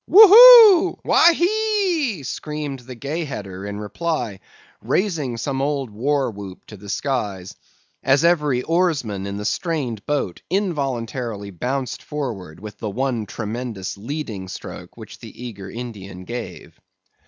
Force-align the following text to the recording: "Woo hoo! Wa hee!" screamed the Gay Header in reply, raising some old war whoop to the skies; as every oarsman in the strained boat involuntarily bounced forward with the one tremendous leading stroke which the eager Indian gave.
"Woo 0.07 0.27
hoo! 0.27 0.99
Wa 1.05 1.29
hee!" 1.31 2.23
screamed 2.23 2.79
the 2.79 2.95
Gay 2.95 3.23
Header 3.23 3.67
in 3.67 3.79
reply, 3.79 4.39
raising 4.83 5.37
some 5.37 5.61
old 5.61 5.91
war 5.91 6.31
whoop 6.31 6.65
to 6.65 6.77
the 6.77 6.89
skies; 6.89 7.53
as 8.01 8.25
every 8.25 8.63
oarsman 8.63 9.27
in 9.27 9.37
the 9.37 9.45
strained 9.45 10.03
boat 10.07 10.41
involuntarily 10.49 11.51
bounced 11.51 12.01
forward 12.01 12.59
with 12.59 12.79
the 12.79 12.89
one 12.89 13.27
tremendous 13.27 13.95
leading 13.95 14.47
stroke 14.47 14.97
which 14.97 15.19
the 15.19 15.39
eager 15.45 15.69
Indian 15.69 16.23
gave. 16.23 16.81